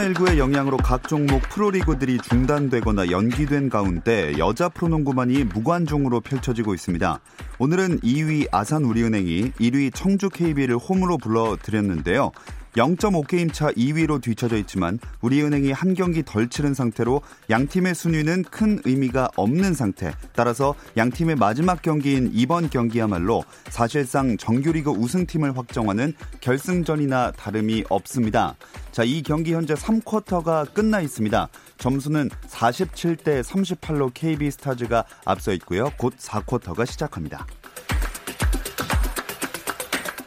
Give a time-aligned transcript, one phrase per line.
[0.00, 7.20] 코로나19의 영향으로 각 종목 프로리그들이 중단되거나 연기된 가운데 여자 프로농구만이 무관중으로 펼쳐지고 있습니다.
[7.58, 12.32] 오늘은 2위 아산 우리은행이 1위 청주 KB를 홈으로 불러들였는데요.
[12.76, 18.80] 0.5게임 차 2위로 뒤처져 있지만 우리은행이 한 경기 덜 치른 상태로 양 팀의 순위는 큰
[18.84, 20.12] 의미가 없는 상태.
[20.34, 28.56] 따라서 양 팀의 마지막 경기인 이번 경기야말로 사실상 정규리그 우승팀을 확정하는 결승전이나 다름이 없습니다.
[28.92, 31.48] 자, 이 경기 현재 3쿼터가 끝나 있습니다.
[31.78, 35.90] 점수는 47대 38로 KB 스타즈가 앞서 있고요.
[35.96, 37.46] 곧 4쿼터가 시작합니다.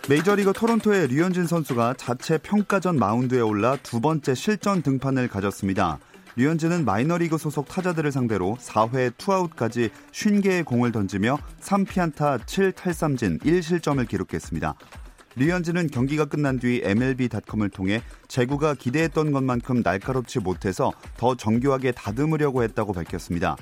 [0.09, 5.98] 메이저리그 토론토의 류현진 선수가 자체 평가전 마운드에 올라 두 번째 실전 등판을 가졌습니다.
[6.36, 14.76] 류현진은 마이너리그 소속 타자들을 상대로 4회 투아웃까지 50개의 공을 던지며 3피안타 7탈삼진 1실점을 기록했습니다.
[15.38, 22.92] 류현진은 경기가 끝난 뒤 MLB.com을 통해 제구가 기대했던 것만큼 날카롭지 못해서 더 정교하게 다듬으려고 했다고
[22.92, 23.56] 밝혔습니다.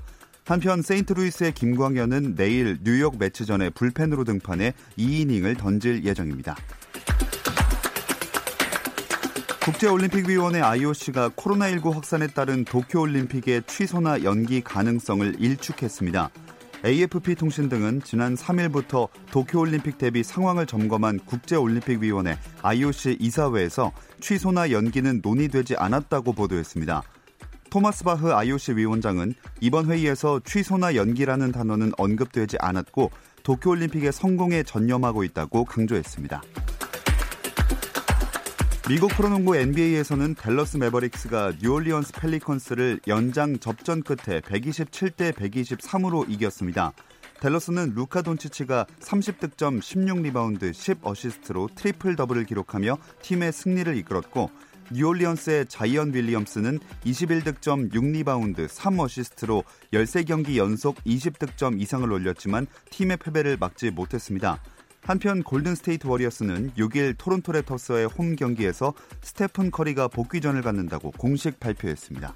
[0.45, 6.55] 한편 세인트루이스의 김광현은 내일 뉴욕 매치 전에 불펜으로 등판해 2이닝을 던질 예정입니다.
[9.63, 16.31] 국제올림픽위원회 IOC가 코로나19 확산에 따른 도쿄올림픽의 취소나 연기 가능성을 일축했습니다.
[16.83, 25.75] AFP 통신 등은 지난 3일부터 도쿄올림픽 대비 상황을 점검한 국제올림픽위원회 IOC 이사회에서 취소나 연기는 논의되지
[25.75, 27.03] 않았다고 보도했습니다.
[27.71, 33.11] 토마스 바흐 IOC 위원장은 이번 회의에서 취소나 연기라는 단어는 언급되지 않았고
[33.43, 36.41] 도쿄올림픽의 성공에 전념하고 있다고 강조했습니다.
[38.89, 46.91] 미국 프로농구 NBA에서는 댈러스 매버릭스가 뉴올리언스 펠리컨스를 연장 접전 끝에 127대 123으로 이겼습니다.
[47.39, 54.51] 댈러스는 루카 돈치치가 30득점 16리바운드 10어시스트로 트리플 더블을 기록하며 팀의 승리를 이끌었고
[54.93, 59.63] 뉴올리언스의 자이언 윌리엄슨은 21득점 6리바운드 3어시스트로
[59.93, 64.59] 13경기 연속 20득점 이상을 올렸지만 팀의 패배를 막지 못했습니다.
[65.03, 72.35] 한편 골든스테이트 워리어스는 6일 토론토 랩터스의 홈 경기에서 스테픈 커리가 복귀전을 갖는다고 공식 발표했습니다.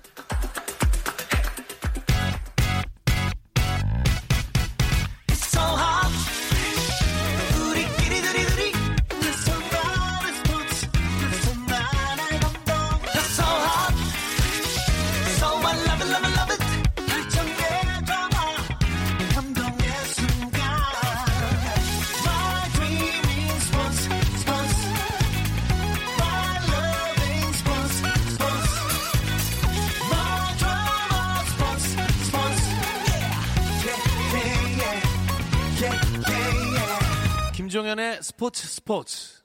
[37.76, 39.44] 김종현의 스포츠 스포츠.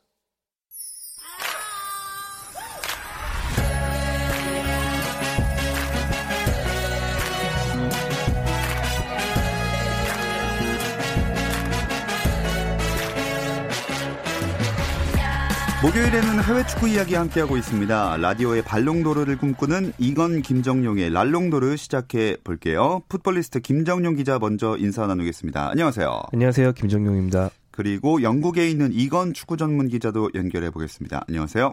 [15.82, 18.18] 목요일에는 해외 축구 이야기 함께하고 있습니다.
[18.18, 23.02] 라디오의 발롱도르를 꿈꾸는 이건 김정용의 랄롱도르 시작해 볼게요.
[23.08, 25.70] 풋볼리스트 김정용 기자 먼저 인사 나누겠습니다.
[25.70, 26.22] 안녕하세요.
[26.32, 26.72] 안녕하세요.
[26.74, 27.50] 김정용입니다.
[27.80, 31.22] 그리고 영국에 있는 이건 축구 전문 기자도 연결해 보겠습니다.
[31.26, 31.72] 안녕하세요.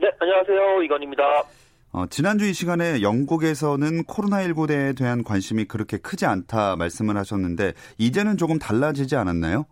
[0.00, 0.82] 네, 안녕하세요.
[0.82, 1.22] 이건입니다.
[1.92, 8.58] 어, 지난주 이 시간에 영국에서는 코로나19에 대한 관심이 그렇게 크지 않다 말씀을 하셨는데 이제는 조금
[8.58, 9.66] 달라지지 않았나요?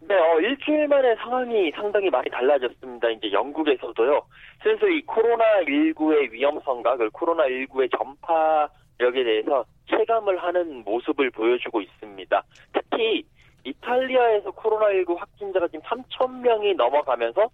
[0.00, 3.10] 네, 어, 일주일 만에 상황이 상당히 많이 달라졌습니다.
[3.10, 4.20] 이제 영국에서도요.
[4.64, 12.42] 슬슬 이 코로나19의 위험성과 그 코로나19의 전파력에 대해서 체감을 하는 모습을 보여주고 있습니다.
[12.72, 13.22] 특히
[13.68, 17.48] 이탈리아에서 코로나19 확진자가 지금 3천 명이 넘어가면서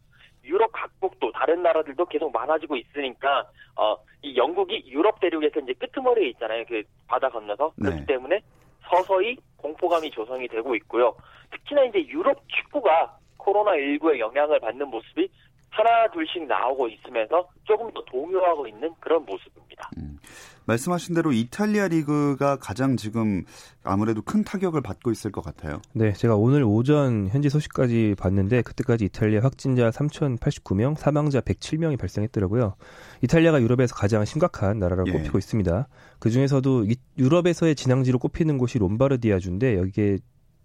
[0.44, 6.64] 유럽 각국도 다른 나라들도 계속 많아지고 있으니까 어, 이 영국이 유럽 대륙에서 이제 끄트머리에 있잖아요.
[6.68, 8.06] 그 바다 건너서 그렇기 네.
[8.06, 8.40] 때문에
[8.88, 11.16] 서서히 공포감이 조성이 되고 있고요.
[11.50, 15.28] 특히나 이제 유럽 축구가 코로나19의 영향을 받는 모습이
[15.74, 19.90] 하나 둘씩 나오고 있으면서 조금 더 동요하고 있는 그런 모습입니다.
[19.98, 20.18] 음,
[20.66, 23.44] 말씀하신 대로 이탈리아 리그가 가장 지금
[23.82, 25.82] 아무래도 큰 타격을 받고 있을 것 같아요.
[25.92, 32.76] 네, 제가 오늘 오전 현지 소식까지 봤는데 그때까지 이탈리아 확진자 3,089명, 사망자 107명이 발생했더라고요.
[33.22, 35.12] 이탈리아가 유럽에서 가장 심각한 나라라고 예.
[35.12, 35.88] 꼽히고 있습니다.
[36.20, 36.86] 그 중에서도
[37.18, 40.18] 유럽에서의 진앙지로 꼽히는 곳이 롬바르디아주인데 여기에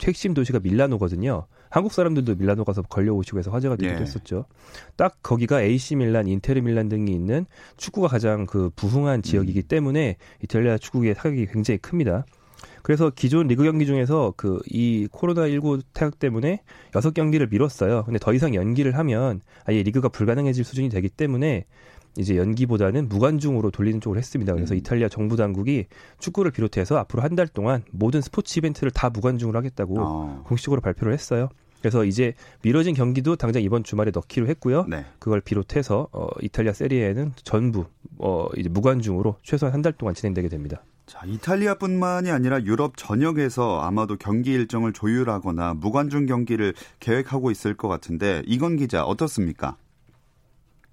[0.03, 1.47] 핵심 도시가 밀라노거든요.
[1.69, 4.01] 한국 사람들도 밀라노 가서 걸려오시고 해서 화제가 되기도 예.
[4.01, 4.45] 했었죠.
[4.95, 7.45] 딱 거기가 AC 밀란, 인테르 밀란 등이 있는
[7.77, 9.67] 축구가 가장 그 부흥한 지역이기 음.
[9.67, 12.25] 때문에 이탈리아 축구의 타격이 굉장히 큽니다.
[12.81, 16.61] 그래서 기존 리그 경기 중에서 그 이 코로나19 타격 때문에
[16.95, 18.03] 여섯 경기를 미뤘어요.
[18.05, 21.65] 근데 더 이상 연기를 하면 아예 리그가 불가능해질 수준이 되기 때문에
[22.19, 24.53] 이제 연기보다는 무관중으로 돌리는 쪽으로 했습니다.
[24.53, 24.77] 그래서 음.
[24.77, 25.85] 이탈리아 정부 당국이
[26.19, 30.43] 축구를 비롯해서 앞으로 한 달 동안 모든 스포츠 이벤트를 다 무관중으로 하겠다고 어.
[30.45, 31.47] 공식적으로 발표를 했어요.
[31.79, 34.85] 그래서 이제 미뤄진 경기도 당장 이번 주말에 넣기로 했고요.
[34.89, 35.05] 네.
[35.19, 37.85] 그걸 비롯해서 어, 이탈리아 세리에는 전부
[38.17, 40.83] 어, 이제 무관중으로 최소한 한 달 동안 진행되게 됩니다.
[41.05, 48.41] 자, 이탈리아뿐만이 아니라 유럽 전역에서 아마도 경기 일정을 조율하거나 무관중 경기를 계획하고 있을 것 같은데
[48.45, 49.77] 이건 기자 어떻습니까?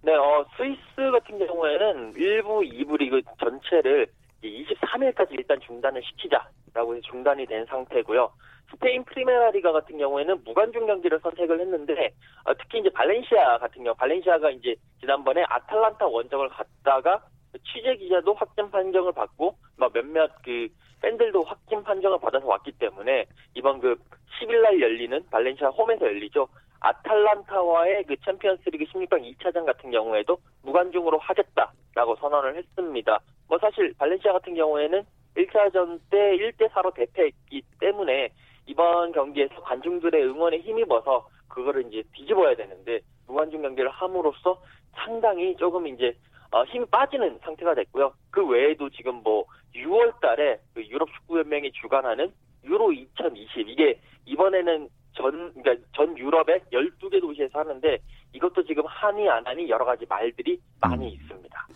[0.07, 4.07] 네, 어, 스위스 같은 경우에는 1부, 2부 리그 전체를
[4.41, 8.31] 23일까지 일단 중단을 시키자라고 해서 중단이 된 상태고요.
[8.71, 12.13] 스페인 프리메라 리가 같은 경우에는 무관중 경기를 선택을 했는데
[12.45, 17.25] 어, 특히 이제 발렌시아 같은 경우 발렌시아가 이제 지난번에 아탈란타 원정을 갔다가
[17.65, 20.69] 취재 기자도 확진 판정을 받고 막 몇몇 그
[21.03, 23.97] 팬들도 확진 판정을 받아서 왔기 때문에 이번 그
[24.39, 26.47] 10일 날 열리는 발렌시아 홈에서 열리죠.
[26.81, 33.21] 아탈란타와의 그 챔피언스리그 16강 2차전 같은 경우에도 무관중으로 하겠다라고 선언을 했습니다.
[33.49, 35.03] 뭐 사실 발렌시아 같은 경우에는
[35.37, 38.31] 1차전 때 1대 4로 대패했기 때문에
[38.67, 44.61] 이번 경기에서 관중들의 응원에 힘입어서 그거를 이제 뒤집어야 되는데 무관중 경기를 함으로써
[44.95, 46.17] 상당히 조금 이제
[46.51, 48.13] 어, 힘이 빠지는 상태가 됐고요.
[48.31, 49.45] 그 외에도 지금 뭐
[49.75, 52.33] 6월 달에 그 유럽 축구 연맹이 주관하는
[52.65, 54.89] 유로 2020 이게 이번에는
[55.31, 57.99] 전 그러니까 전 유럽의 12개 도시에서 하는데
[58.33, 61.13] 이것도 지금 하니 안 하니 여러 가지 말들이 많이 음.
[61.13, 61.67] 있습니다.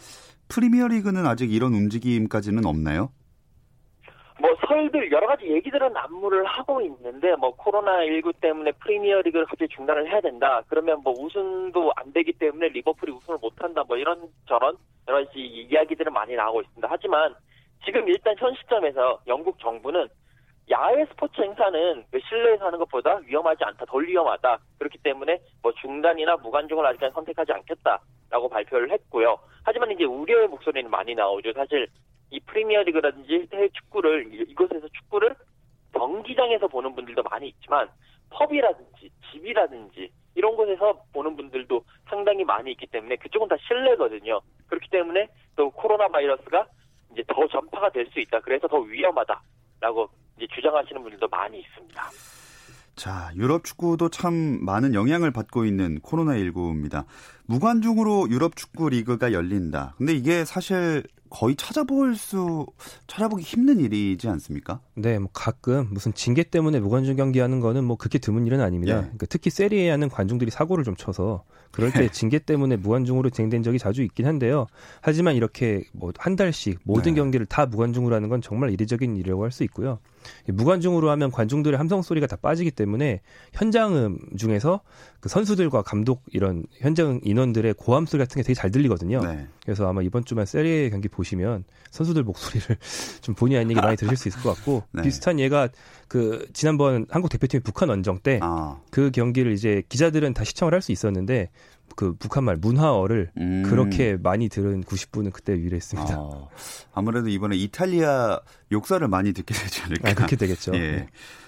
[0.48, 3.10] 프리미어 리그는 아직 이런 움직임까지는 없나요?
[4.40, 9.74] 뭐 설들 여러 가지 얘기들은 난무를 하고 있는데 뭐 코로나 19 때문에 프리미어 리그를 갑자기
[9.74, 10.62] 중단을 해야 된다.
[10.68, 13.84] 그러면 뭐 우승도 안 되기 때문에 리버풀이 우승을 못 한다.
[13.86, 14.76] 뭐 이런 저런
[15.08, 16.88] 여러 가지 이야기들은 많이 나오고 있습니다.
[16.90, 17.34] 하지만
[17.84, 20.08] 지금 일단 현 시점에서 영국 정부는
[20.70, 24.58] 야외 스포츠 행사는 그 실내에서 하는 것보다 위험하지 않다, 덜 위험하다.
[24.78, 29.38] 그렇기 때문에 뭐 중단이나 무관중을 아직까지 선택하지 않겠다라고 발표를 했고요.
[29.64, 31.52] 하지만 이제 우려의 목소리는 많이 나오죠.
[31.54, 31.88] 사실
[32.30, 35.34] 이 프리미어리그라든지 해외 축구를 이곳에서 축구를
[35.92, 37.88] 경기장에서 보는 분들도 많이 있지만
[38.30, 44.40] 펍이라든지 집이라든지 이런 곳에서 보는 분들도 상당히 많이 있기 때문에 그쪽은 다 실내거든요.
[44.68, 45.26] 그렇기 때문에
[45.56, 46.66] 또 코로나 바이러스가
[47.12, 48.38] 이제 더 전파가 될 수 있다.
[48.38, 52.02] 그래서 더 위험하다라고 이제 주장하시는 분들도 많이 있습니다.
[52.96, 57.04] 자, 유럽 축구도 참 많은 영향을 받고 있는 코로나19입니다.
[57.46, 59.94] 무관중으로 유럽 축구 리그가 열린다.
[59.96, 62.66] 근데 이게 사실 거의 찾아볼 수
[63.06, 64.80] 찾아보기 힘든 일이지 않습니까?
[64.94, 68.94] 네, 뭐 가끔 무슨 징계 때문에 무관중 경기하는 거는 뭐 그렇게 드문 일은 아닙니다.
[68.96, 69.00] 예.
[69.02, 72.08] 그러니까 특히 세리에하는 관중들이 사고를 좀 쳐서 그럴 때 예.
[72.08, 74.66] 징계 때문에 무관중으로 진행된 적이 자주 있긴 한데요.
[75.00, 77.20] 하지만 이렇게 뭐 한 달씩 모든 네.
[77.20, 80.00] 경기를 다 무관중으로 하는 건 정말 이례적인 일이라고 할 수 있고요.
[80.46, 83.20] 무관중으로 하면 관중들의 함성 소리가 다 빠지기 때문에
[83.52, 84.80] 현장음 중에서
[85.20, 89.20] 그 선수들과 감독 이런 현장 인원들의 고함 소리 같은 게 되게 잘 들리거든요.
[89.20, 89.46] 네.
[89.62, 92.76] 그래서 아마 이번 주말 세리에 경기 보시면 선수들 목소리를
[93.20, 95.02] 좀 본의 아니게 많이 들으실 수 있을 것 같고 네.
[95.02, 95.68] 비슷한 예가
[96.08, 98.80] 그 지난번 한국 대표팀 북한 원정 때그 아.
[98.90, 101.50] 그 경기를 이제 기자들은 다 시청을 할 수 있었는데
[101.96, 103.62] 그 북한말 문화어를 음.
[103.66, 106.14] 그렇게 많이 들은 90분은 그때 유일했습니다.
[106.92, 108.40] 아, 무래도 이번에 이탈리아
[108.72, 110.10] 욕설을 많이 듣게 되지 않을까.
[110.10, 110.72] 아, 그렇게 되겠죠.
[110.74, 110.78] 예.
[110.78, 111.06] 네.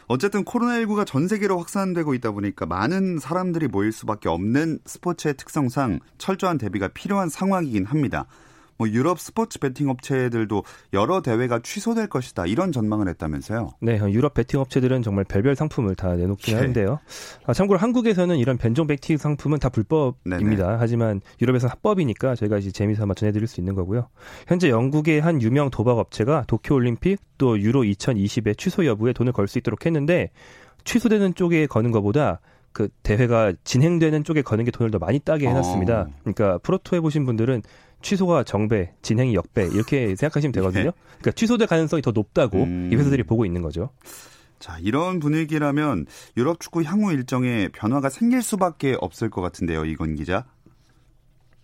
[0.08, 6.58] 어쨌든 코로나19가 전 세계로 확산되고 있다 보니까 많은 사람들이 모일 수밖에 없는 스포츠의 특성상 철저한
[6.58, 8.26] 대비가 필요한 상황이긴 합니다.
[8.78, 13.70] 뭐 유럽 스포츠 베팅 업체들도 여러 대회가 취소될 것이다 이런 전망을 했다면서요?
[13.80, 16.60] 네, 유럽 베팅 업체들은 정말 별별 상품을 다 내놓긴 네.
[16.60, 16.98] 하는데요.
[17.46, 20.66] 아, 참고로 한국에서는 이런 변종 베팅 상품은 다 불법입니다.
[20.66, 20.76] 네네.
[20.78, 24.08] 하지만 유럽에서 합법이니까 저희가 이제 재미삼아 전해드릴 수 있는 거고요.
[24.48, 29.46] 현재 영국의 한 유명 도박 업체가 도쿄 올림픽 또 유로 2020의 취소 여부에 돈을 걸
[29.52, 30.30] 수 있도록 했는데
[30.84, 32.40] 취소되는 쪽에 거는 것보다
[32.72, 36.00] 그 대회가 진행되는 쪽에 거는 게 돈을 더 많이 따게 해놨습니다.
[36.00, 36.06] 어.
[36.22, 37.62] 그러니까 프로토 해보신 분들은
[38.02, 40.84] 취소가 정배, 진행이 역배 이렇게 생각하시면 되거든요.
[40.84, 40.90] 네.
[41.06, 42.90] 그러니까 취소될 가능성이 더 높다고 음.
[42.92, 43.90] 이 회사들이 보고 있는 거죠.
[44.58, 46.06] 자, 이런 분위기라면
[46.36, 50.44] 유럽 축구 향후 일정에 변화가 생길 수밖에 없을 것 같은데요, 이건 기자.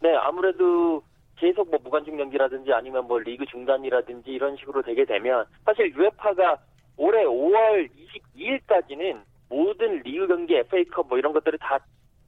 [0.01, 1.03] 네, 아무래도
[1.37, 6.59] 계속 뭐 무관중 연기라든지 아니면 뭐 리그 중단이라든지 이런 식으로 되게 되면 사실 유에파가
[6.97, 7.89] 올해 5월
[8.37, 11.79] 22일까지는 모든 리그 경기, FA컵 뭐 이런 것들을 다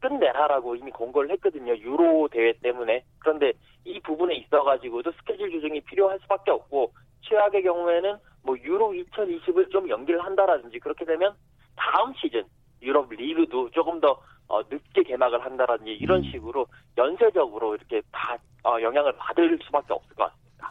[0.01, 1.77] 끝내라라고 이미 공고를 했거든요.
[1.77, 3.05] 유로 대회 때문에.
[3.19, 3.53] 그런데
[3.85, 6.93] 이 부분에 있어가지고도 스케줄 조정이 필요할 수밖에 없고
[7.23, 11.35] 최악의 경우에는 뭐 유로 2020을 좀 연기를 한다라든지 그렇게 되면
[11.77, 12.45] 다음 시즌
[12.83, 16.31] 유럽 리그도 조금 더 어, 늦게 개막을 한다라든지 이런 음.
[16.31, 16.67] 식으로
[16.99, 20.71] 연쇄적으로 이렇게 다 어, 영향을 받을 수밖에 없을 것 같습니다.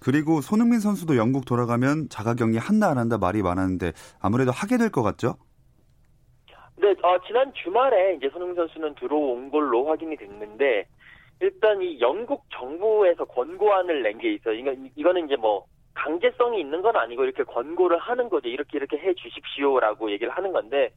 [0.00, 5.02] 그리고 손흥민 선수도 영국 돌아가면 자가격리 한다 안 한다 말이 많았는데 아무래도 하게 될 것
[5.02, 5.36] 같죠?
[6.80, 10.86] 네, 어, 지난 주말에 이제 손흥민 선수는 들어온 걸로 확인이 됐는데
[11.40, 14.54] 일단 이 영국 정부에서 권고안을 낸 게 있어요.
[14.54, 18.48] 이거 이거는 이제 뭐 강제성이 있는 건 아니고 이렇게 권고를 하는 거죠.
[18.48, 20.90] 이렇게 이렇게 해 주십시오라고 얘기를 하는 건데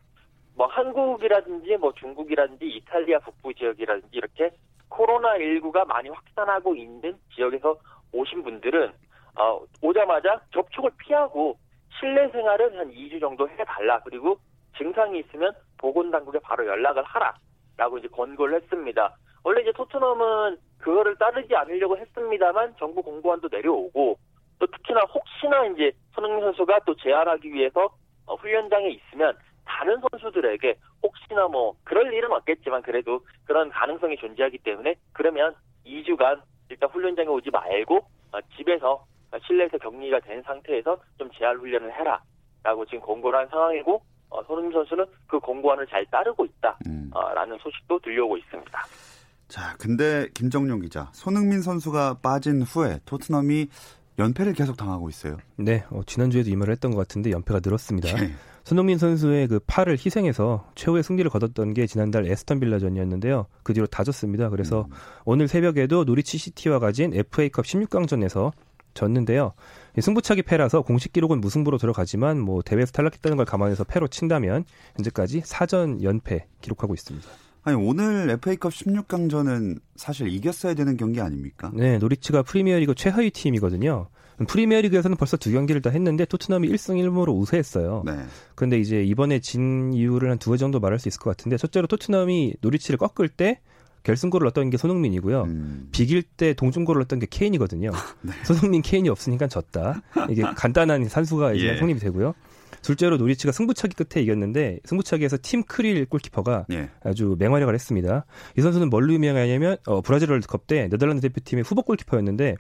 [0.56, 4.52] 뭐 한국이라든지 뭐 중국이라든지 이탈리아 북부 지역이라든지 이렇게
[4.90, 7.76] 코로나 19가 많이 확산하고 있는 지역에서
[8.14, 8.92] 오신 분들은
[9.40, 11.58] 어, 오자마자 접촉을 피하고
[12.00, 14.00] 실내 생활을 한 2주 정도 해달라.
[14.04, 14.38] 그리고
[14.82, 19.16] 증상이 있으면 보건당국에 바로 연락을 하라라고 이제 권고를 했습니다.
[19.44, 24.18] 원래 이제 토트넘은 그거를 따르지 않으려고 했습니다만 정부 공고안도 내려오고
[24.60, 27.90] 또 특히나 혹시나 이제 손흥민 선수가 또 재활하기 위해서
[28.26, 34.96] 어, 훈련장에 있으면 다른 선수들에게 혹시나 뭐 그럴 일은 없겠지만 그래도 그런 가능성이 존재하기 때문에
[35.14, 37.98] 그러면 2주간 일단 훈련장에 오지 말고
[38.34, 39.06] 어, 집에서
[39.46, 45.06] 실내에서 격리가 된 상태에서 좀 재활 훈련을 해라라고 지금 공고를 한 상황이고 어, 손흥민 선수는
[45.28, 47.60] 그 공고안을 잘 따르고 있다라는 음.
[47.62, 48.80] 소식도 들려오고 있습니다.
[49.48, 53.68] 자, 근데 김정용 기자, 손흥민 선수가 빠진 후에 토트넘이
[54.18, 55.38] 연패를 계속 당하고 있어요.
[55.58, 58.10] 네, 어, 지난주에도 이 말을 했던 것 같은데 연패가 늘었습니다.
[58.10, 58.32] 예.
[58.64, 63.48] 손흥민 선수의 그 팔을 희생해서 최후의 승리를 거뒀던 게 지난달 에스턴 빌라전이었는데요.
[63.64, 64.50] 그 뒤로 다 졌습니다.
[64.50, 64.96] 그래서 음.
[65.26, 68.52] 오늘 새벽에도 노리치 시티와 가진 FA컵 16강전에서
[68.94, 69.52] 졌는데요.
[69.98, 74.64] 이 승부차기 패라서 공식 기록은 무승부로 들어가지만 뭐 대회에서 탈락했다는 걸 감안해서 패로 친다면
[74.96, 77.28] 현재까지 4전 연패 기록하고 있습니다.
[77.64, 81.72] 아니 오늘 FA컵 16강전은 사실 이겼어야 되는 경기 아닙니까?
[81.76, 84.08] 네, 노리치가 프리미어리그 최하위 팀이거든요.
[84.48, 88.02] 프리미어리그에서는 벌써 두 경기를 다 했는데 토트넘이 1승 1무로 우세했어요.
[88.06, 88.14] 네.
[88.56, 91.86] 그런데 이제 이번에 진 이유를 한 두 개 정도 말할 수 있을 것 같은데 첫째로
[91.86, 93.60] 토트넘이 노리치를 꺾을 때
[94.04, 95.44] 결승골을 넣었던 게 손흥민이고요.
[95.44, 95.90] 음.
[95.92, 97.92] 비길 때 동중골을 넣었던 게 케인이거든요.
[98.22, 98.34] 네.
[98.44, 100.02] 손흥민 케인이 없으니까 졌다.
[100.30, 101.78] 이게 간단한 산수가 이제 예.
[101.78, 102.34] 성립이 되고요.
[102.82, 106.90] 둘째로 노리치가 승부차기 끝에 이겼는데 승부차기에서 팀 크릴 골키퍼가 예.
[107.04, 108.26] 아주 맹활약을 했습니다.
[108.58, 112.56] 이 선수는 뭘로 유명하냐면 어, 브라질 월드컵 때 네덜란드 대표팀의 후보 골키퍼였는데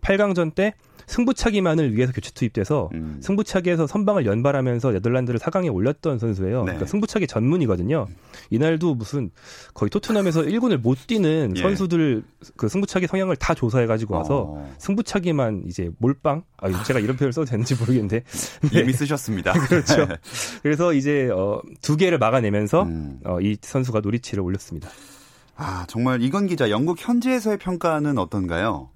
[0.00, 0.74] 8강전 때
[1.08, 3.18] 승부차기만을 위해서 교체 투입돼서 음.
[3.22, 6.60] 승부차기에서 선방을 연발하면서 네덜란드를 4강에 올렸던 선수예요.
[6.60, 6.64] 네.
[6.66, 8.06] 그러니까 승부차기 전문이거든요.
[8.50, 9.30] 이날도 무슨
[9.74, 11.62] 거의 토트넘에서 1군을 못 뛰는 예.
[11.62, 12.22] 선수들
[12.56, 14.74] 그 승부차기 성향을 다 조사해 가지고 와서 어.
[14.78, 18.22] 승부차기만 이제 몰빵 아 제가 이런 표현을 써도 되는지 모르겠는데
[18.72, 18.80] 네.
[18.80, 19.52] 이미 쓰셨습니다.
[19.52, 20.06] 그렇죠.
[20.62, 23.20] 그래서 이제 어, 두 개를 막아내면서 음.
[23.24, 24.90] 어, 이 선수가 노리치를 올렸습니다.
[25.56, 28.90] 아 정말 이건 기자 영국 현지에서의 평가는 어떤가요?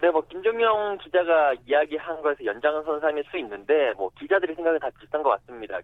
[0.00, 5.22] 네, 뭐 김정영 기자가 이야기한 거에서 연장은 선상일 수 있는데 뭐 기자들의 생각은 다 비슷한
[5.22, 5.80] 것 같습니다.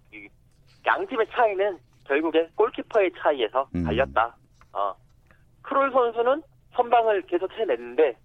[0.83, 3.85] 그양 팀의 차이는 결국에 골키퍼의 차이에서 음.
[3.85, 4.37] 달렸다.
[4.73, 4.95] 어,
[5.63, 6.43] 크롤 선수는
[6.75, 8.17] 선방을 계속 해냈는데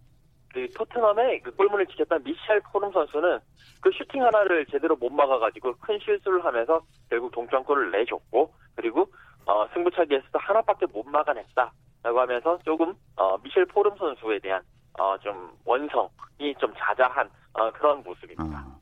[0.53, 3.39] 그 토트넘의 그 골문을 지켰던 미셸 포름 선수는
[3.81, 9.07] 그 슈팅 하나를 제대로 못 막아가지고 큰 실수를 하면서 결국 동점골을 내줬고 그리고
[9.45, 14.61] 어, 승부차기에서도 하나밖에 못 막아냈다라고 하면서 조금 어, 미셸 포름 선수에 대한
[14.99, 18.43] 어, 좀 원성이 좀 자자한 어, 그런 모습입니다.
[18.43, 18.77] 아.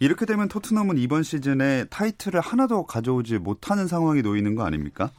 [0.00, 5.10] 이렇게 되면 토트넘은 이번 시즌에 타이틀을 하나도 가져오지 못하는 상황이 놓이는 거 아닙니까?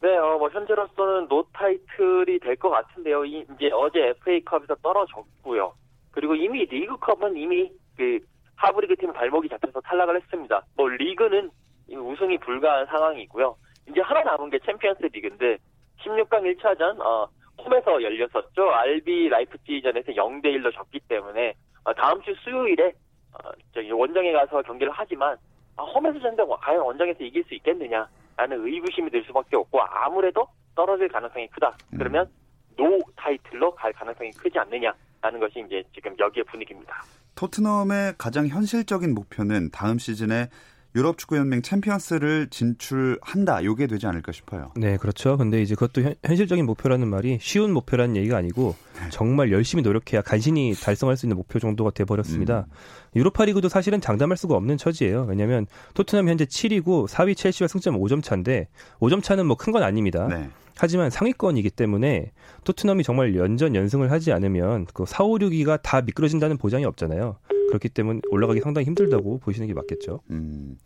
[0.00, 3.24] 네, 어, 뭐 현재로서는 no title이 될 것 같은데요.
[3.24, 5.72] 이, 이제 어제 FA컵에서 떨어졌고요.
[6.10, 8.18] 그리고 이미 리그컵은 이미 그
[8.56, 10.64] 하부리그 팀 발목이 잡혀서 탈락을 했습니다.
[10.76, 11.50] 뭐 리그는
[11.90, 13.56] 우승이 불가한 상황이고요.
[13.90, 15.58] 이제 하나 남은 게 챔피언스 리그인데
[16.00, 17.28] 16강 1차전 어,
[17.64, 18.70] 홈에서 열렸었죠.
[18.70, 21.54] RB 라이프치히전에서 0대 1로 졌기 때문에
[21.84, 22.92] 어, 다음 주 수요일에
[23.32, 23.50] 어,
[23.94, 25.36] 원정에 가서 경기를 하지만
[25.76, 28.08] 아, 홈에서 졌는데 뭐 과연 원정에서 이길 수 있겠느냐?
[28.36, 31.76] 라는 의구심이 들 수밖에 없고 아무래도 떨어질 가능성이 크다.
[31.92, 31.98] 음.
[31.98, 32.28] 그러면
[32.76, 37.02] no title로 갈 가능성이 크지 않느냐라는 것이 이제 지금 여기의 분위기입니다.
[37.34, 40.48] 토트넘의 가장 현실적인 목표는 다음 시즌에
[40.94, 43.64] 유럽 축구 연맹 챔피언스를 진출한다.
[43.64, 44.72] 요게 되지 않을까 싶어요.
[44.76, 45.36] 네, 그렇죠.
[45.38, 49.08] 근데 이제 그것도 현, 실적인 목표라는 말이 쉬운 목표라는 얘기가 아니고 네.
[49.10, 52.66] 정말 열심히 노력해야 간신히 달성할 수 있는 목표 정도가 돼 버렸습니다.
[52.68, 52.74] 음.
[53.16, 55.24] 유로파 리그도 사실은 장담할 수가 없는 처지예요.
[55.28, 58.68] 왜냐하면 토트넘 현재 7위고 4위 첼시와 승점 5점 차인데
[59.00, 60.26] 5점 차는 뭐 큰 건 아닙니다.
[60.28, 60.50] 네.
[60.76, 62.32] 하지만 상위권이기 때문에
[62.64, 67.36] 토트넘이 정말 연전 연승을 하지 않으면 그 4, 5, 6위가 다 미끄러진다는 보장이 없잖아요.
[67.72, 70.20] 그렇기 때문에 올라가기 상당히 힘들다고 보시는 게 맞겠죠.
[70.30, 70.76] 음,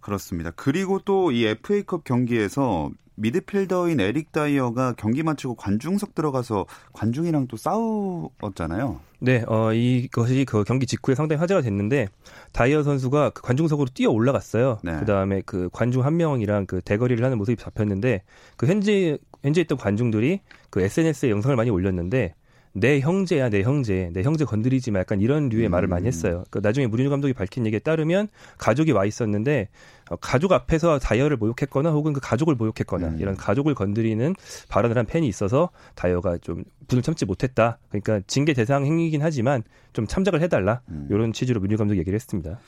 [0.00, 0.52] 그렇습니다.
[0.54, 9.00] 그리고 또 이 FA컵 경기에서 미드필더인 에릭 다이어가 경기 마치고 관중석 들어가서 관중이랑 또 싸웠잖아요.
[9.20, 12.08] 네, 어, 이것이 그 경기 직후에 상당히 화제가 됐는데
[12.52, 14.78] 다이어 선수가 그 관중석으로 뛰어 올라갔어요.
[14.82, 14.96] 네.
[14.98, 18.22] 그 다음에 그 관중 한 명이랑 그 대거리를 하는 모습이 잡혔는데
[18.56, 22.34] 그 현재 현재 있던 관중들이 그 SNS에 영상을 많이 올렸는데
[22.74, 25.70] 내 형제야 내 형제 내 형제 건드리지 마 약간 이런 류의 음.
[25.70, 26.44] 말을 많이 했어요.
[26.50, 29.68] 그 나중에 무리뉴 감독이 밝힌 얘기에 따르면 가족이 와 있었는데
[30.10, 33.18] 어, 가족 앞에서 다이어를 모욕했거나 혹은 그 가족을 모욕했거나 음.
[33.20, 34.34] 이런 가족을 건드리는
[34.68, 37.78] 발언을 한 팬이 있어서 다이어가 좀 분을 참지 못했다.
[37.90, 39.62] 그러니까 징계 대상 행위이긴 하지만
[39.92, 41.06] 좀 참작을 해달라 음.
[41.10, 42.58] 이런 취지로 무리뉴 감독이 얘기를 했습니다.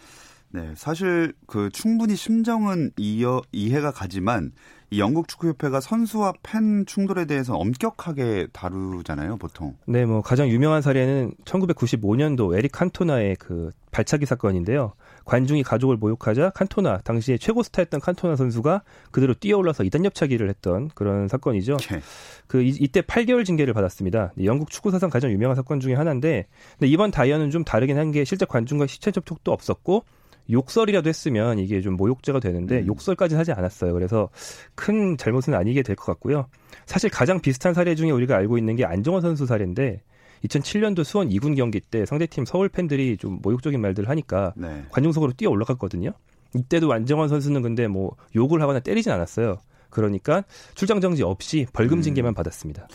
[0.51, 4.53] 네, 사실 그 충분히 심정은 이어, 이해가 가지만
[4.95, 9.75] 이 영국 축구협회가 선수와 팬 충돌에 대해서 엄격하게 다루잖아요, 보통.
[9.87, 14.93] 네, 뭐 가장 유명한 사례는 1995년도 에릭 칸토나의 그 발차기 사건인데요.
[15.25, 21.27] 관중이 가족을 모욕하자 칸토나 당시에 최고 스타였던 칸토나 선수가 그대로 뛰어올라서 이단 협차기를 했던 그런
[21.27, 21.77] 사건이죠.
[21.77, 22.01] 네.
[22.47, 24.33] 그 이, 때 8개월 징계를 받았습니다.
[24.45, 26.47] 영국 축구 사상 가장 유명한 사건 중에 하나인데
[26.79, 30.05] 근데 이번 다이어는 좀 다르긴 한 게 실제 관중과 시체 접촉도 없었고
[30.51, 32.87] 욕설이라도 했으면 이게 좀 모욕죄가 되는데 음.
[32.87, 33.93] 욕설까지는 하지 않았어요.
[33.95, 34.29] 그래서
[34.75, 36.47] 큰 잘못은 아니게 될 것 같고요.
[36.87, 40.03] 사실 가장 비슷한 사례 중에 우리가 알고 있는 게 안정환 선수 사례인데
[40.45, 44.85] 2007년도 수원 2군 경기 때 상대팀 서울 팬들이 좀 모욕적인 말들을 하니까 네.
[44.91, 46.13] 관중석으로 뛰어 올라갔거든요.
[46.55, 49.59] 이때도 안정환 선수는 근데 뭐 욕을 하거나 때리진 않았어요.
[49.89, 52.03] 그러니까 출장 정지 없이 벌금 음.
[52.03, 52.35] 징계만 음.
[52.35, 52.89] 받았습니다.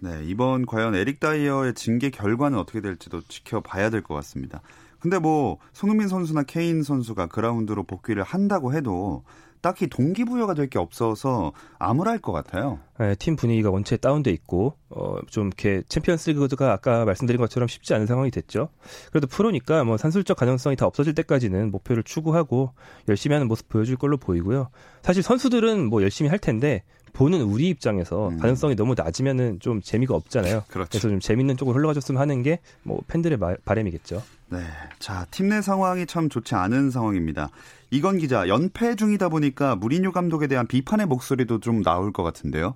[0.00, 4.60] 네, 이번 과연 에릭 다이어의 징계 결과는 어떻게 될지도 지켜봐야 될 것 같습니다.
[5.02, 9.24] 근데 뭐 손흥민 선수나 케인 선수가 그라운드로 복귀를 한다고 해도
[9.60, 12.78] 딱히 동기부여가 될 게 없어서 암울할 것 같아요.
[12.98, 18.06] 네, 팀 분위기가 원체 다운돼 있고 어, 좀 이렇게 챔피언스리그가 아까 말씀드린 것처럼 쉽지 않은
[18.06, 18.68] 상황이 됐죠.
[19.10, 22.72] 그래도 프로니까 뭐 산술적 가능성이 다 없어질 때까지는 목표를 추구하고
[23.08, 24.68] 열심히 하는 모습 보여줄 걸로 보이고요.
[25.02, 28.38] 사실 선수들은 뭐 열심히 할 텐데 보는 우리 입장에서 음.
[28.38, 30.62] 가능성이 너무 낮으면은 좀 재미가 없잖아요.
[30.68, 30.88] 그렇죠.
[30.90, 34.22] 그래서 좀 재밌는 쪽으로 흘러가줬으면 하는 게 뭐 팬들의 마, 바람이겠죠.
[34.50, 34.58] 네.
[34.98, 37.48] 자, 팀 내 상황이 참 좋지 않은 상황입니다.
[37.90, 42.74] 이건 기자, 연패 중이다 보니까 무리뉴 감독에 대한 비판의 목소리도 좀 나올 것 같은데요.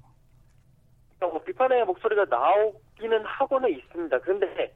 [1.20, 4.18] 뭐 비판의 목소리가 나오기는 하고는 있습니다.
[4.20, 4.74] 그런데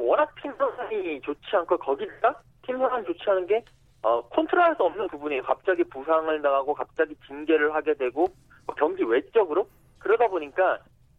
[0.00, 3.64] 워낙 팀 상황이 좋지 않고 거기다가 팀 상황이 좋지 않은 게
[4.02, 8.34] 어, 컨트롤할 수 없는 부분이 갑자기 부상을 당하고 갑자기 징계를 하게 되고 뭐
[8.74, 10.78] 경기 외적으로 그러다 보니까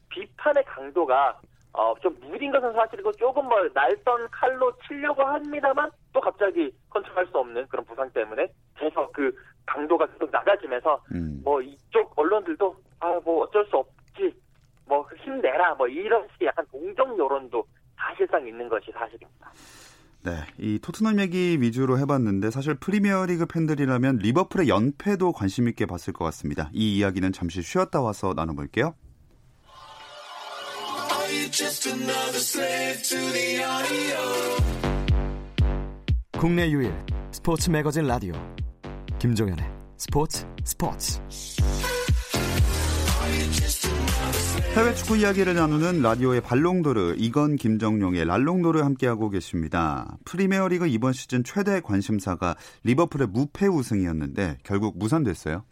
[0.09, 1.39] 비판의 강도가
[1.73, 7.37] 어, 좀 무딘 것은 사실이고 조금 뭐 날선 칼로 치려고 합니다만 또 갑자기 컨트롤할 수
[7.37, 9.33] 없는 그런 부상 때문에 계속 그
[9.65, 11.41] 강도가 계속 낮아지면서 음.
[11.43, 14.33] 뭐 이쪽 언론들도 아 뭐 어쩔 수 없지
[14.85, 19.51] 뭐 힘내라 뭐 이런 식의 약간 동정 여론도 사실상 있는 것이 사실입니다.
[20.23, 26.25] 네, 이 토트넘 얘기 위주로 해봤는데 사실 프리미어리그 팬들이라면 리버풀의 연패도 관심 있게 봤을 것
[26.25, 26.69] 같습니다.
[26.73, 28.93] 이 이야기는 잠시 쉬었다 와서 나눠볼게요.
[36.37, 36.93] 국내 유일
[37.31, 38.33] 스포츠 매거진 라디오
[39.19, 39.65] 김종현의
[39.97, 41.19] 스포츠 스포츠
[44.75, 50.17] 해외 축구 이야기를 나누는 라디오의 발롱도르 이건 김정용의 랄롱도르 함께하고 계십니다.
[50.23, 55.63] 프리미어리그 이번 시즌 최대 관심사가 리버풀의 무패 우승이었는데 결국 무산됐어요.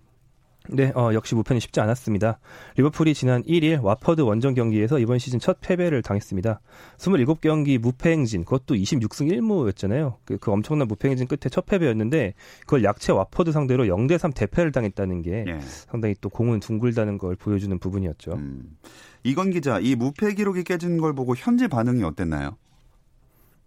[0.68, 2.40] 네, 어, 역시 무패는 쉽지 않았습니다.
[2.78, 6.60] 리버풀이 지난 1일 와퍼드 원정 경기에서 이번 시즌 첫 패배를 당했습니다.
[6.98, 10.16] 27경기 무패 행진, 그것도 26승 1무였잖아요.
[10.26, 14.72] 그, 그 엄청난 무패 행진 끝에 첫 패배였는데 그걸 약체 와퍼드 상대로 0대 3 대패를
[14.72, 15.60] 당했다는 게 예.
[15.60, 18.34] 상당히 또 공은 둥글다는 걸 보여주는 부분이었죠.
[18.34, 18.78] 음.
[19.24, 22.58] 이건 기자, 이 무패 기록이 깨진 걸 보고 현지 반응이 어땠나요?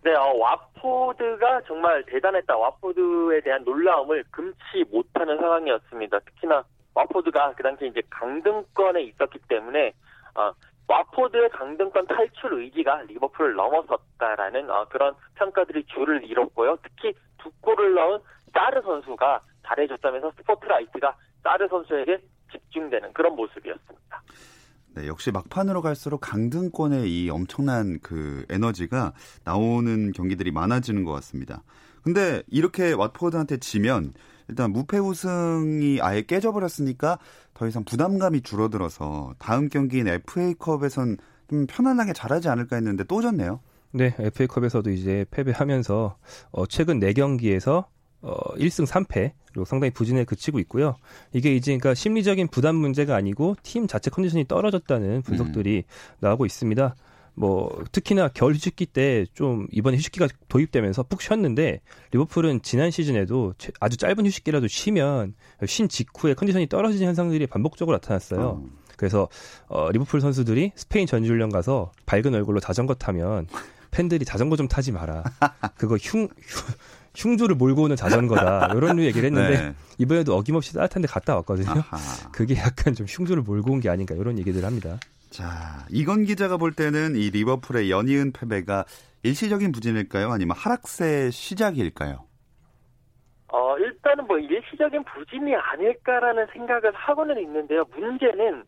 [0.05, 2.57] 네, 어, 와포드가 정말 대단했다.
[2.57, 6.19] 와포드에 대한 놀라움을 금치 못하는 상황이었습니다.
[6.21, 9.93] 특히나 와포드가 그 당시에 이제 강등권에 있었기 때문에
[10.35, 10.53] 어,
[10.89, 16.79] 와포드의 강등권 탈출 의지가 리버풀을 넘어섰다라는 어, 그런 평가들이 줄을 이뤘고요.
[16.83, 18.19] 특히 두 골을 넣은
[18.53, 22.19] 사르 선수가 잘해줬다면서 스포트라이트가 사르 선수에게
[22.51, 24.23] 집중되는 그런 모습이었습니다.
[24.95, 31.63] 네, 역시 막판으로 갈수록 강등권의 이 엄청난 그 에너지가 나오는 경기들이 많아지는 것 같습니다.
[32.03, 34.13] 근데 이렇게 왓포드한테 지면
[34.53, 37.19] 일단 무패 우승이 아예 깨져버렸으니까
[37.55, 41.17] 더 이상 부담감이 줄어들어서 다음 경기인 FA컵에선
[41.49, 43.61] 좀 편안하게 잘하지 않을까 했는데 또 졌네요.
[43.93, 46.17] 네, FA컵에서도 이제 패배하면서
[46.51, 47.87] 어, 최근 4경기에서
[48.21, 50.97] 어, 1승 3패 그리고 상당히 부진에 그치고 있고요.
[51.33, 56.17] 이게 이제 그러니까 심리적인 부담 문제가 아니고 팀 자체 컨디션이 떨어졌다는 분석들이 음.
[56.21, 56.95] 나오고 있습니다.
[57.35, 61.81] 뭐 특히나 겨울 휴식기 때 좀 이번에 휴식기가 도입되면서 푹 쉬었는데
[62.13, 65.35] 리버풀은 지난 시즌에도 아주 짧은 휴식기라도 쉬면
[65.67, 68.63] 쉰 직후에 컨디션이 떨어지는 현상들이 반복적으로 나타났어요.
[68.65, 68.71] 음.
[68.97, 69.29] 그래서
[69.69, 73.47] 어, 리버풀 선수들이 스페인 전지훈련 가서 밝은 얼굴로 자전거 타면
[73.91, 75.25] 팬들이 자전거 좀 타지 마라.
[75.77, 76.29] 그거 흉, 흉
[77.15, 78.73] 흉주를 몰고 오는 자전거다.
[78.75, 79.75] 이런 얘기를 했는데 네.
[79.99, 81.71] 이번에도 어김없이 따뜻한 데 갔다 왔거든요.
[81.71, 82.31] 아하.
[82.31, 84.99] 그게 약간 좀 흉주를 몰고 온 게 아닌가 이런 얘기들을 합니다.
[85.33, 88.85] 자, 이건 기자가 볼 때는 이 리버풀의 연이은 패배가
[89.23, 90.31] 일시적인 부진일까요?
[90.31, 92.27] 아니면 하락세 시작일까요?
[93.49, 97.85] 어, 일단은 뭐 일시적인 부진이 아닐까라는 생각을 하고는 있는데요.
[97.95, 98.65] 문제는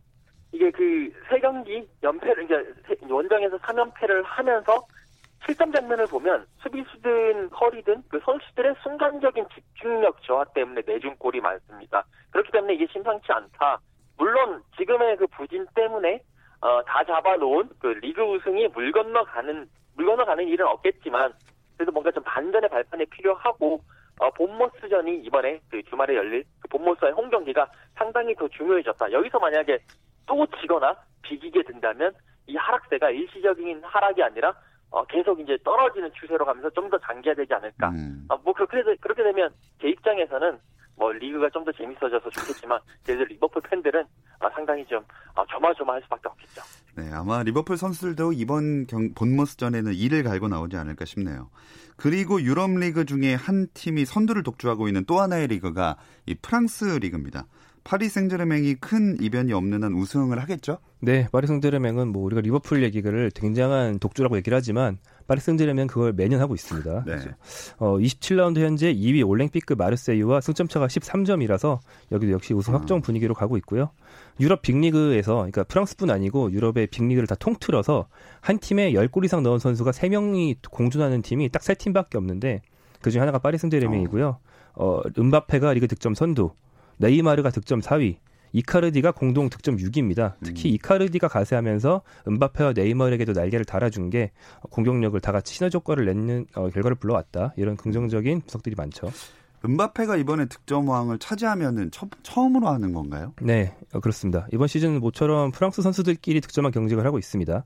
[0.52, 2.54] 이게 그 세 경기 연패를 이제
[3.10, 4.86] 원정에서 3연패를 하면서
[5.44, 12.04] 실점 장면을 보면 수비수든 허리든 그 선수들의 순간적인 집중력 저하 때문에 내준 골이 많습니다.
[12.30, 13.80] 그렇기 때문에 이게 심상치 않다.
[14.16, 16.22] 물론 지금의 그 부진 때문에
[16.64, 21.30] 어, 다 잡아놓은 그 리그 우승이 물 건너가는 물 건너가는 일은 없겠지만
[21.76, 23.82] 그래도 뭔가 좀 반전의 발판이 필요하고
[24.18, 29.12] 어, 본모스전이 이번에 그 주말에 열릴 그 본모스와의 홈 경기가 상당히 더 중요해졌다.
[29.12, 29.78] 여기서 만약에
[30.26, 32.12] 또 지거나 비기게 된다면
[32.46, 34.54] 이 하락세가 일시적인 하락이 아니라
[34.90, 37.90] 어, 계속 이제 떨어지는 추세로 가면서 좀 더 장기화되지 않을까.
[37.90, 38.24] 음.
[38.30, 39.50] 어, 뭐 그렇게 그렇게 되면
[39.82, 40.58] 제 입장에서는
[40.96, 44.04] 뭐 리그가 좀 더 재밌어져서 좋겠지만 그래도 리버풀 팬들은
[44.40, 45.02] 아, 상당히 좀
[45.34, 46.62] 아, 조마조마할 수밖에 없겠죠.
[46.96, 51.48] 네, 아마 리버풀 선수들도 이번 경, 본머스전에는 이를 갈고 나오지 않을까 싶네요.
[51.96, 57.46] 그리고 유럽 리그 중에 한 팀이 선두를 독주하고 있는 또 하나의 리그가 이 프랑스 리그입니다.
[57.84, 60.78] 파리 생제르맹이 큰 이변이 없는 한 우승을 하겠죠?
[61.00, 66.40] 네, 파리 생제르맹은 뭐 우리가 리버풀 얘기를 굉장한 독주라고 얘기를 하지만 파리 생제르맹 그걸 매년
[66.40, 67.04] 하고 있습니다.
[67.04, 67.18] 네.
[67.76, 71.78] 어, 27라운드 현재 2위 올랭피크 마르세유와 승점차가 13점이라서
[72.10, 73.90] 여기도 역시 우승 확정 분위기로 가고 있고요.
[74.40, 78.08] 유럽 빅리그에서 그러니까 프랑스뿐 아니고 유럽의 빅리그를 다 통틀어서
[78.40, 82.62] 한 팀에 10골 이상 넣은 선수가 3명이 공존하는 팀이 딱 3팀밖에 없는데
[83.02, 84.38] 그중에 하나가 파리 생제르맹이고요.
[84.76, 86.50] 어, 음바페가 리그 득점 선두,
[86.98, 88.16] 네이마르가 득점 4위,
[88.54, 90.34] 이카르디가 공동 득점 6위입니다.
[90.42, 90.74] 특히 음.
[90.74, 94.30] 이카르디가 가세하면서 은바페와 네이마르에게도 날개를 달아준 게
[94.70, 97.54] 공격력을 다 같이 시너지 효과를 내는 어, 결과를 불러왔다.
[97.56, 99.10] 이런 긍정적인 분석들이 많죠.
[99.64, 102.06] 음바페가 이번에 득점 왕을 차지하면은 처,
[102.44, 103.32] 음으로 하는 건가요?
[103.40, 104.46] 네, 어, 그렇습니다.
[104.52, 107.64] 이번 시즌 모처럼 프랑스 선수들끼리 득점왕 경쟁을 하고 있습니다.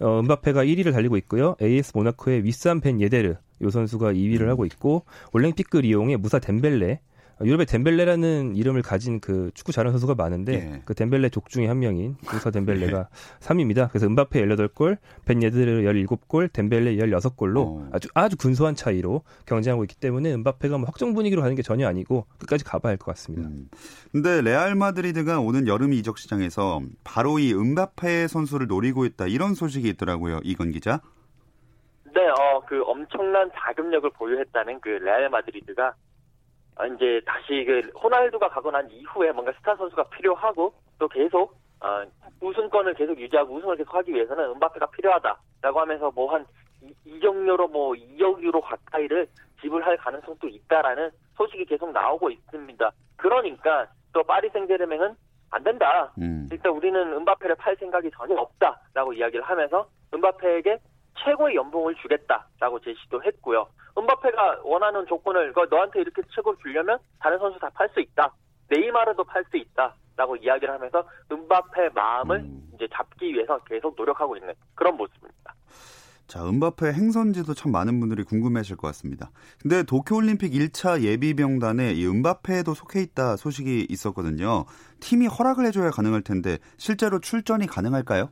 [0.00, 1.56] 어, 음바페가 1위를 달리고 있고요.
[1.60, 4.48] AS 모나코의 위삼 벤 예데르 요 선수가 2위를 음.
[4.50, 7.00] 하고 있고 올랭피크 리옹의 무사 뎀벨레
[7.44, 10.82] 유럽의 뎀벨레라는 이름을 가진 그 축구 잘하는 선수가 많은데 예.
[10.84, 13.38] 그 뎀벨레 족 중의 한 명인 무사 뎀벨레가 예.
[13.40, 13.88] 3위입니다.
[13.90, 17.88] 그래서 음바페 18골, 벤 예데르 17골, 뎀벨레 16골로 어.
[17.92, 22.26] 아주 아주 근소한 차이로 경쟁하고 있기 때문에 음바페가 뭐 확정 분위기로 가는 게 전혀 아니고
[22.38, 23.48] 끝까지 가봐야 할 것 같습니다.
[23.48, 23.68] 음.
[24.12, 29.88] 근데 레알 마드리드가 오는 여름 이적 시장에서 바로 이 은바페 선수를 노리고 있다 이런 소식이
[29.90, 30.40] 있더라고요.
[30.42, 31.00] 이건 기자.
[32.14, 35.92] 네, 어, 그 엄청난 자금력을 보유했다는 그 레알 마드리드가 아,
[36.86, 42.04] 이제 다시 그 호날두가 가고 난 이후에 뭔가 스타 선수가 필요하고 또 계속 어,
[42.40, 46.44] 우승권을 계속 유지하고 우승을 계속 하기 위해서는 은바페가 필요하다라고 하면서 뭐 한
[47.04, 49.26] 이적료로 뭐 2억 유로 가까이를
[49.60, 52.90] 지불할 가능성도 있다라는 소식이 계속 나오고 있습니다.
[53.16, 55.14] 그러니까 또 파리 생제르맹은
[55.50, 56.12] 안 된다.
[56.18, 56.48] 음.
[56.52, 60.78] 일단 우리는 은바페를 팔 생각이 전혀 없다라고 이야기를 하면서 은바페에게
[61.24, 63.66] 최고의 연봉을 주겠다라고 제시도 했고요.
[63.98, 68.32] 은바페가 원하는 조건을 너한테 이렇게 최고 주려면 다른 선수 다 팔 수 있다.
[68.70, 72.70] 네이마르도 팔 수 있다라고 이야기를 하면서 은바페 마음을 음.
[72.74, 75.54] 이제 잡기 위해서 계속 노력하고 있는 그런 모습입니다.
[76.26, 79.30] 자, 은바페 행선지도 참 많은 분들이 궁금해하실 것 같습니다.
[79.62, 84.66] 근데 도쿄올림픽 1차 예비 명단에 이 은바페도 속해 있다 소식이 있었거든요.
[85.00, 88.28] 팀이 허락을 해줘야 가능할 텐데 실제로 출전이 가능할까요?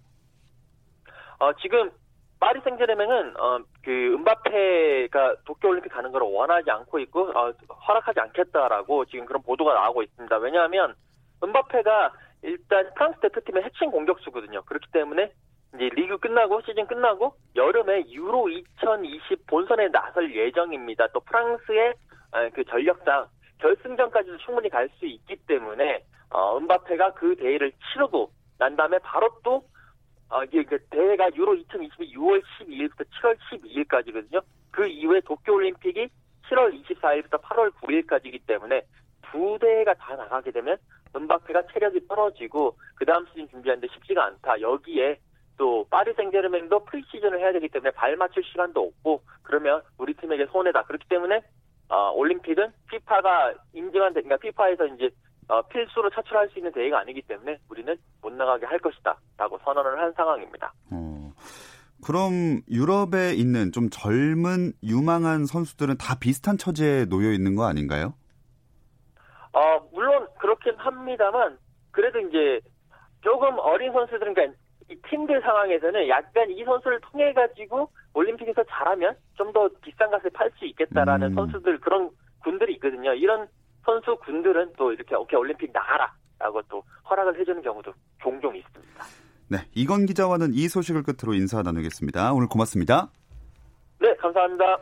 [1.38, 1.90] 어, 지금
[2.38, 7.52] 파리 생제르맹은 어, 그 은바페가 도쿄 올림픽 가는 걸 원하지 않고 있고 어,
[7.88, 10.36] 허락하지 않겠다라고 지금 그런 보도가 나오고 있습니다.
[10.38, 10.94] 왜냐하면
[11.42, 14.62] 은바페가 일단 프랑스 대표팀의 핵심 공격수거든요.
[14.62, 15.32] 그렇기 때문에
[15.74, 21.08] 이제 리그 끝나고 시즌 끝나고 여름에 유로 2020 본선에 나설 예정입니다.
[21.08, 21.94] 또 프랑스의
[22.32, 23.26] 어, 그 전력상
[23.58, 29.64] 결승전까지도 충분히 갈 수 있기 때문에 어, 은바페가 그 대회를 치르고 난 다음에 바로 또
[30.28, 34.42] 아, 이게 그 대회가 유로 2022 6월 12일부터 7월 12일까지거든요.
[34.70, 36.08] 그 이후에 도쿄올림픽이
[36.48, 38.82] 7월 24일부터 8월 9일까지이기 때문에
[39.30, 40.76] 두 대가 다 나가게 되면
[41.14, 44.60] 은바페가 체력이 떨어지고 그 다음 시즌 준비하는데 쉽지가 않다.
[44.60, 45.18] 여기에
[45.56, 50.82] 또 파리 생제르맹도 프리시즌을 해야 되기 때문에 발 맞출 시간도 없고 그러면 우리 팀에게 손해다.
[50.84, 51.40] 그렇기 때문에
[51.88, 55.10] 어, 올림픽은 피파가 인증한 대, 그러니까 피파에서 이제
[55.48, 60.12] 어, 필수로 차출할 수 있는 대회가 아니기 때문에 우리는 못 나가게 할 것이다라고 선언을 한
[60.14, 60.72] 상황입니다.
[60.90, 61.32] 어,
[62.04, 68.14] 그럼 유럽에 있는 좀 젊은 유망한 선수들은 다 비슷한 처지에 놓여 있는 거 아닌가요?
[69.52, 71.58] 어, 물론 그렇긴 합니다만
[71.92, 72.60] 그래도 이제
[73.22, 74.58] 조금 어린 선수들은 그러니까
[74.90, 80.50] 이 팀들 상황에서는 약간 이 선수를 통해 가지고 올림픽에서 잘하면 좀 더 비싼 값에 팔
[80.58, 81.34] 수 있겠다라는 음.
[81.34, 82.10] 선수들 그런
[82.42, 83.14] 군들이 있거든요.
[83.14, 83.48] 이런
[83.86, 89.04] 선수 군들은 또 이렇게 오케이 올림픽 나가라라고 또 허락을 해주는 경우도 종종 있습니다.
[89.48, 92.32] 네, 이건 기자와는 이 소식을 끝으로 인사 나누겠습니다.
[92.32, 93.08] 오늘 고맙습니다.
[94.00, 94.78] 네, 감사합니다.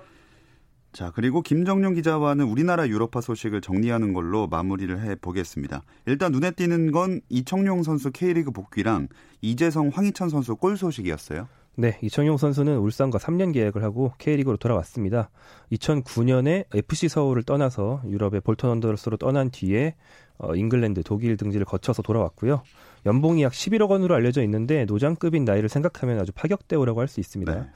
[0.92, 5.82] 자, 그리고 김정용 기자와는 우리나라 유럽파 소식을 정리하는 걸로 마무리를 해 보겠습니다.
[6.06, 9.08] 일단 눈에 띄는 건 이청용 선수 K리그 복귀랑
[9.42, 11.48] 이재성 황희찬 선수 골 소식이었어요.
[11.76, 15.30] 네, 이청용 선수는 울산과 3년 계약을 하고 K리그로 돌아왔습니다.
[15.72, 19.96] 2009년에 FC 서울을 떠나서 유럽의 볼턴 원더러스로 떠난 뒤에
[20.38, 22.62] 어, 잉글랜드, 독일 등지를 거쳐서 돌아왔고요.
[23.06, 27.54] 연봉이 약 11억 원으로 알려져 있는데 노장급인 나이를 생각하면 아주 파격대우라고 할 수 있습니다.
[27.54, 27.66] 네.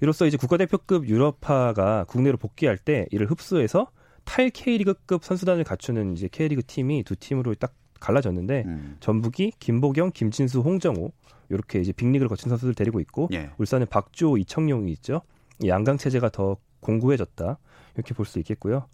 [0.00, 3.90] 이로써 이제 국가대표급 유럽파가 국내로 복귀할 때 이를 흡수해서
[4.24, 8.96] 탈 K리그급 선수단을 갖추는 이제 K리그 팀이 두 팀으로 딱 갈라졌는데 음.
[9.00, 11.12] 전북이 김보경, 김진수, 홍정호
[11.50, 13.50] 이렇게 이제 빅리그를 거친 선수들 데리고 있고 예.
[13.58, 15.22] 울산은 박주호, 이청용이 있죠.
[15.66, 17.58] 양강 체제가 더 공고해졌다
[17.96, 18.86] 이렇게 볼 수 있겠고요.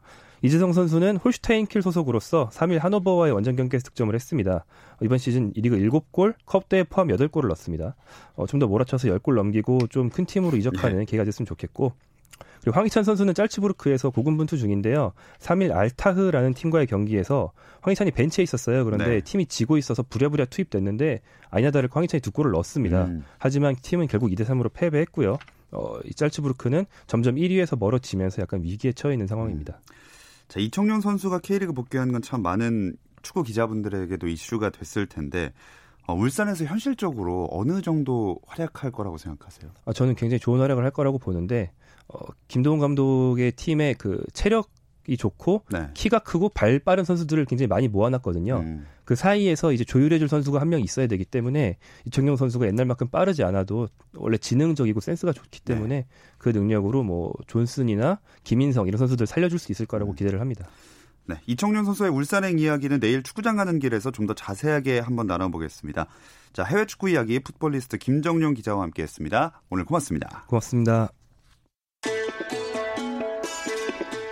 [0.42, 4.64] 이재성 선수는 홀슈타인킬 소속으로서 3일 하노버와의 원정 경기에서 득점을 했습니다.
[5.00, 7.96] 이번 시즌 리그 7골, 컵 대회 포함 8골을 넣었습니다.
[8.36, 11.04] 어, 좀 더 몰아쳐서 10골 넘기고 좀 큰 팀으로 이적하는 네.
[11.06, 11.92] 계기가 됐으면 좋겠고
[12.60, 15.12] 그리고 황희찬 선수는 짤츠부르크에서 고군분투 중인데요.
[15.38, 18.84] 3일 알타흐라는 팀과의 경기에서 황희찬이 벤치에 있었어요.
[18.84, 19.20] 그런데 네.
[19.20, 21.20] 팀이 지고 있어서 부랴부랴 투입됐는데
[21.50, 23.04] 아니나 다를까 황희찬이 두 골을 넣었습니다.
[23.04, 23.24] 음.
[23.38, 25.38] 하지만 팀은 결국 2대 3으로 패배했고요.
[25.72, 29.74] 어, 이 짤츠부르크는 점점 1위에서 멀어지면서 약간 위기에 처해 있는 상황입니다.
[29.74, 29.94] 음.
[30.48, 35.52] 자, 이청용 선수가 K리그 복귀하는 건참 많은 축구 기자분들에게도 이슈가 됐을 텐데
[36.06, 39.70] 어, 울산에서 현실적으로 어느 정도 활약할 거라고 생각하세요?
[39.86, 41.72] 아, 저는 굉장히 좋은 활약을 할 거라고 보는데
[42.08, 45.88] 어, 김도훈 감독의 팀의 그 체력이 좋고 네.
[45.94, 48.56] 키가 크고 발 빠른 선수들을 굉장히 많이 모아놨거든요.
[48.58, 48.86] 음.
[49.04, 53.88] 그 사이에서 이제 조율해줄 선수가 한 명 있어야 되기 때문에 이청용 선수가 옛날만큼 빠르지 않아도
[54.14, 55.74] 원래 지능적이고 센스가 좋기 네.
[55.74, 56.06] 때문에 네.
[56.38, 60.16] 그 능력으로 뭐 존슨이나 김인성 이런 선수들 살려줄 수 있을 거라고 음.
[60.16, 60.66] 기대를 합니다.
[61.26, 66.06] 네, 이청용 선수의 울산행 이야기는 내일 축구장 가는 길에서 좀 더 자세하게 한번 나눠보겠습니다.
[66.52, 69.62] 자, 해외 축구 이야기 풋볼리스트 김정용 기자와 함께했습니다.
[69.70, 70.44] 오늘 고맙습니다.
[70.48, 71.23] 고맙습니다.